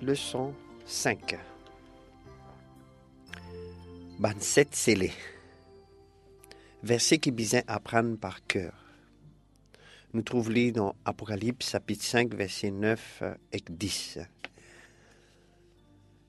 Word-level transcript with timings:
leçon 0.00 0.54
5. 0.86 1.38
Ban 4.18 4.38
7 4.38 4.74
scellé. 4.74 5.12
Verset 6.82 7.18
qui 7.18 7.30
besoin 7.30 7.62
apprendre 7.66 8.16
par 8.16 8.46
cœur. 8.46 8.72
Nous 10.12 10.22
trouvons 10.22 10.70
dans 10.70 10.94
Apocalypse 11.04 11.70
chapitre 11.70 12.04
5 12.04 12.34
verset 12.34 12.70
9 12.70 13.22
et 13.52 13.62
10. 13.68 14.20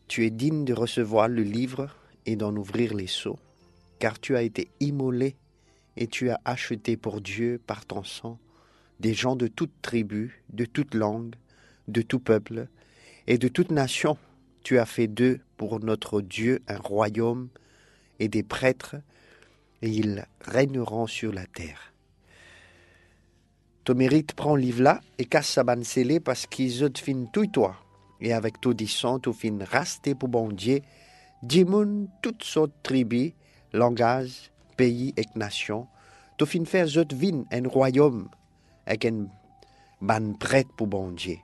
Tu 0.07 0.25
es 0.25 0.31
digne 0.31 0.65
de 0.65 0.73
recevoir 0.73 1.27
le 1.27 1.43
livre 1.43 1.95
et 2.25 2.35
d'en 2.35 2.55
ouvrir 2.55 2.95
les 2.95 3.07
seaux, 3.07 3.39
car 3.99 4.19
tu 4.19 4.35
as 4.35 4.41
été 4.41 4.71
immolé 4.79 5.35
et 5.95 6.07
tu 6.07 6.29
as 6.29 6.41
acheté 6.43 6.97
pour 6.97 7.21
Dieu 7.21 7.61
par 7.65 7.85
ton 7.85 8.03
sang 8.03 8.39
des 8.99 9.13
gens 9.13 9.35
de 9.35 9.47
toute 9.47 9.71
tribu, 9.81 10.43
de 10.49 10.65
toute 10.65 10.93
langue, 10.93 11.35
de 11.87 12.01
tout 12.01 12.19
peuple 12.19 12.67
et 13.29 13.37
de 13.37 13.47
toute 13.47 13.71
nation. 13.71 14.17
Tu 14.63 14.77
as 14.77 14.85
fait 14.85 15.07
d'eux 15.07 15.39
pour 15.55 15.79
notre 15.79 16.19
Dieu 16.19 16.61
un 16.67 16.79
royaume 16.79 17.47
et 18.19 18.27
des 18.27 18.43
prêtres, 18.43 18.97
et 19.81 19.89
ils 19.89 20.25
régneront 20.41 21.07
sur 21.07 21.31
la 21.31 21.45
terre. 21.45 21.93
Ton 23.85 23.95
mérite 23.95 24.33
prend 24.33 24.55
livre 24.55 24.81
là 24.81 24.99
et 25.17 25.25
casse 25.25 25.47
sa 25.47 25.63
banne 25.63 25.83
parce 26.25 26.45
qu'ils 26.47 26.83
ont 26.83 26.91
fin 26.93 27.25
tout 27.31 27.47
toi. 27.47 27.77
Et 28.19 28.33
avec 28.33 28.59
tout 28.59 28.73
disant, 28.73 29.19
tu 29.19 29.31
fin 29.31 29.57
rasté 29.63 30.13
pour 30.13 30.27
bon 30.27 30.49
Dieu, 30.49 30.81
dimoun 31.41 32.09
toutes 32.21 32.43
sortes 32.43 32.73
tribus, 32.83 33.31
langages, 33.71 34.51
pays 34.75 35.13
et 35.15 35.23
nations, 35.35 35.87
tu 36.37 36.45
fin 36.45 36.65
faire 36.65 36.87
zot 36.87 37.05
vin 37.13 37.45
un 37.51 37.67
royaume 37.67 38.27
avec 38.85 39.05
un 39.05 39.27
ban 40.01 40.33
prêtre 40.33 40.73
pour 40.75 40.87
bon 40.87 41.11
Dieu, 41.11 41.37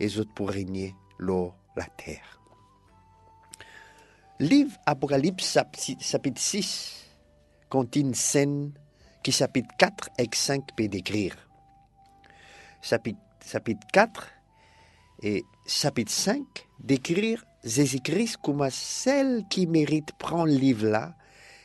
et 0.00 0.08
zot 0.08 0.24
pour 0.34 0.48
régner 0.48 0.94
l'eau, 1.18 1.52
la 1.76 1.84
terre. 1.84 2.40
Livre 4.40 4.76
Apocalypse 4.86 5.58
chapitre 6.00 6.40
6 6.40 7.04
contient 7.68 8.02
une 8.02 8.14
scène 8.14 8.72
qui 9.22 9.32
chapitre 9.32 9.68
4 9.78 10.10
et 10.18 10.28
5 10.32 10.74
peut 10.76 10.88
décrire. 10.88 11.36
Chapitre, 12.82 13.20
chapitre 13.44 13.86
4 13.92 14.28
et 15.22 15.44
chapitre 15.66 16.12
5 16.12 16.44
décrire 16.80 17.44
Jésus-Christ 17.64 18.36
comme 18.42 18.68
celle 18.70 19.44
qui 19.48 19.66
mérite 19.66 20.12
prendre 20.18 20.46
le 20.46 20.58
livre 20.58 20.88
là 20.88 21.14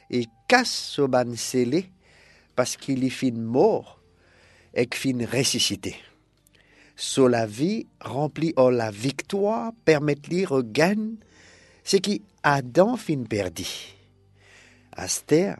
et 0.09 0.25
casse 0.47 0.71
ce 0.71 1.01
ban 1.01 1.35
scellé 1.35 1.91
parce 2.55 2.77
qu'il 2.77 3.03
est 3.03 3.09
fin 3.09 3.31
mort 3.31 3.99
et 4.73 4.87
fin 4.93 5.25
ressuscité. 5.25 5.95
So 6.99 7.29
la 7.29 7.45
vie 7.45 7.87
remplie 8.01 8.53
de 8.57 8.69
la 8.75 8.91
victoire 8.91 9.71
permet 9.85 10.15
de 10.15 10.45
regagne 10.45 11.15
ce 11.85 11.95
qui 11.95 12.21
Adam 12.43 12.97
fin 12.97 13.23
perdu. 13.23 13.65
Aster, 14.91 15.53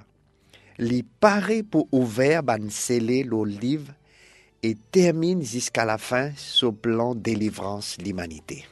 li 0.80 1.02
paraît 1.02 1.64
pour 1.64 1.88
ouvrir 1.94 2.44
ban 2.44 2.68
l'olive 3.24 3.94
et 4.64 4.76
termine 4.92 5.42
jusqu'à 5.42 5.86
la 5.86 5.98
fin 5.98 6.32
ce 6.36 6.66
plan 6.66 7.16
délivrance 7.16 7.96
l'humanité. 8.00 8.66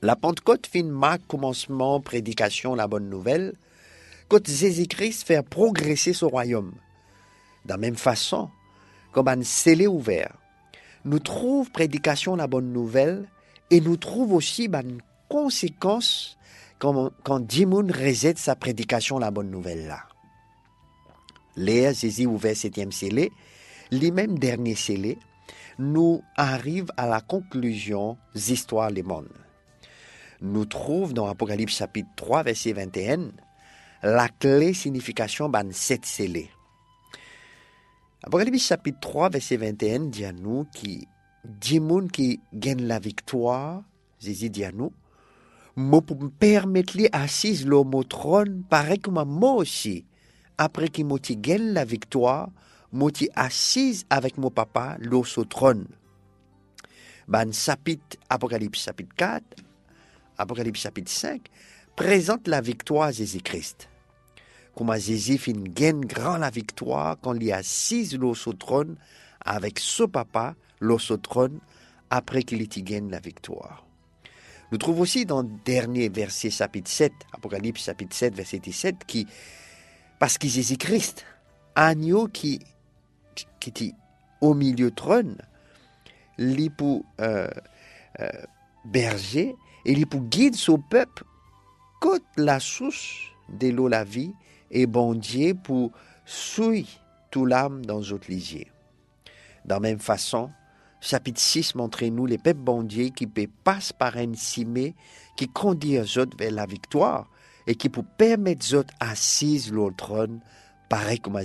La 0.00 0.14
Pentecôte 0.14 0.68
fin 0.68 0.84
marque 0.84 1.26
commencement 1.26 2.00
prédication 2.00 2.76
la 2.76 2.86
bonne 2.86 3.10
nouvelle, 3.10 3.54
quand 4.28 4.46
Jésus-Christ 4.46 5.26
fait 5.26 5.42
progresser 5.42 6.12
son 6.12 6.28
royaume. 6.28 6.74
De 7.64 7.74
même 7.74 7.96
façon, 7.96 8.48
comme 9.10 9.26
un 9.26 9.42
scellé 9.42 9.88
ouvert, 9.88 10.38
nous 11.04 11.18
trouve 11.18 11.70
prédication 11.70 12.36
la 12.36 12.46
bonne 12.46 12.72
nouvelle 12.72 13.28
et 13.70 13.80
nous 13.80 13.96
trouve 13.96 14.32
aussi 14.32 14.66
une 14.66 15.00
conséquence 15.28 16.38
quand, 16.78 17.12
quand 17.22 17.40
Dimoun 17.40 17.92
sa 18.36 18.56
prédication 18.56 19.18
la 19.18 19.30
bonne 19.30 19.50
nouvelle 19.50 19.86
là. 19.86 20.04
Léa 21.56 21.92
Jésus 21.92 22.26
ouvert 22.26 22.56
septième 22.56 22.92
scellé, 22.92 23.32
les 23.90 24.10
mêmes 24.10 24.38
derniers 24.38 24.76
scellés, 24.76 25.18
nous 25.78 26.22
arrive 26.36 26.86
à 26.96 27.06
la 27.06 27.20
conclusion 27.20 28.16
d'histoire 28.34 28.90
les 28.90 29.02
mondes. 29.02 29.28
Nous 30.40 30.66
trouve 30.66 31.14
dans 31.14 31.26
Apocalypse 31.26 31.76
chapitre 31.76 32.08
3 32.16 32.44
verset 32.44 32.72
21 32.72 33.30
la 34.02 34.28
clé 34.28 34.72
signification 34.72 35.48
ban 35.48 35.68
sept 35.72 36.06
scellés. 36.06 36.50
Apocalypse 38.24 38.66
chapitre 38.66 38.98
3 38.98 39.30
verset 39.30 39.56
21 39.56 40.06
dit 40.06 40.24
à 40.24 40.32
nous 40.32 40.66
qui 40.74 41.06
Dimoun 41.44 42.10
qui 42.10 42.40
gagne 42.52 42.82
la 42.82 42.98
victoire, 42.98 43.84
Jésus 44.18 44.50
dit 44.50 44.64
à 44.64 44.72
nous, 44.72 44.92
moi 45.76 46.02
pour 46.02 46.20
me 46.20 46.28
permettre 46.28 46.96
lui 46.96 47.08
assise 47.12 47.64
l'homme 47.64 47.94
au 47.94 48.02
trône, 48.02 48.64
pareil 48.68 48.98
comme 48.98 49.22
moi 49.24 49.52
aussi. 49.52 50.04
Après 50.58 50.88
qu'il 50.88 51.06
m'ait 51.06 51.20
gagné 51.36 51.72
la 51.72 51.84
victoire, 51.84 52.50
m'ait 52.92 53.12
assise 53.36 54.04
avec 54.10 54.36
mon 54.36 54.50
papa 54.50 54.96
l'eau 54.98 55.24
au 55.36 55.44
trône. 55.44 55.86
Ban 57.28 57.52
chapitre, 57.52 58.16
Apocalypse 58.28 58.82
chapitre 58.82 59.14
4, 59.16 59.44
Apocalypse 60.38 60.80
chapitre 60.80 61.10
5, 61.12 61.40
présente 61.94 62.48
la 62.48 62.60
victoire 62.60 63.12
Jésus-Christ. 63.12 63.88
Comment 64.78 64.94
Jésus 64.94 65.38
fin 65.38 65.54
gagne 65.54 66.02
grand 66.02 66.36
la 66.36 66.50
victoire 66.50 67.16
quand 67.20 67.34
il 67.34 67.48
est 67.48 67.52
assise 67.52 68.16
l'eau 68.16 68.36
au 68.46 68.52
trône 68.52 68.94
avec 69.44 69.80
son 69.80 70.06
papa 70.06 70.54
l'eau 70.78 71.00
au 71.10 71.16
trône 71.16 71.58
après 72.10 72.44
qu'il 72.44 72.62
ait 72.62 72.82
gagné 72.82 73.10
la 73.10 73.18
victoire. 73.18 73.84
Nous 74.70 74.78
trouvons 74.78 75.00
aussi 75.00 75.26
dans 75.26 75.42
le 75.42 75.48
dernier 75.64 76.08
verset 76.08 76.50
chapitre 76.50 76.88
7, 76.88 77.12
Apocalypse 77.32 77.82
chapitre 77.82 78.14
7, 78.14 78.36
verset 78.36 78.60
17, 78.60 79.04
qui, 79.04 79.26
parce 80.20 80.38
que 80.38 80.46
Jésus-Christ, 80.46 81.26
agneau 81.74 82.28
qui, 82.28 82.60
qui 83.58 83.70
était 83.70 83.94
au 84.40 84.54
milieu 84.54 84.92
trône, 84.92 85.38
il 86.38 86.70
pour 86.70 87.04
euh, 87.20 87.48
euh, 88.20 88.28
berger, 88.84 89.56
et 89.84 89.90
il 89.90 90.06
pour 90.06 90.20
guide 90.20 90.54
son 90.54 90.78
peuple, 90.78 91.24
côte 92.00 92.22
la 92.36 92.60
source 92.60 93.24
de 93.48 93.70
l'eau 93.70 93.88
la 93.88 94.04
vie, 94.04 94.32
et 94.70 94.86
bon 94.86 95.14
Dieu 95.14 95.54
pour 95.54 95.92
suivre 96.24 96.88
tout 97.30 97.46
l'âme 97.46 97.84
dans 97.84 98.00
autres 98.00 98.30
lisiers. 98.30 98.70
De 99.64 99.70
la 99.70 99.80
même 99.80 99.98
façon, 99.98 100.50
chapitre 101.00 101.40
6 101.40 101.74
montre-nous 101.74 102.26
les 102.26 102.38
peuples 102.38 102.60
bondiers 102.60 103.10
qui 103.10 103.26
passent 103.26 103.92
par 103.92 104.16
un 104.16 104.34
cimé 104.34 104.94
qui 105.36 105.48
conduit 105.48 105.98
autres 105.98 106.36
vers 106.38 106.52
la 106.52 106.66
victoire 106.66 107.28
et 107.66 107.74
qui 107.74 107.88
pour 107.88 108.04
permettre 108.04 108.74
autres 108.74 108.94
assises 108.98 109.72
l'autre 109.72 109.96
trône, 109.96 110.40
pareil 110.88 111.20
comme 111.20 111.36
à 111.36 111.42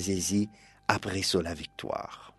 après 0.87 1.21
la 1.43 1.53
victoire. 1.53 2.32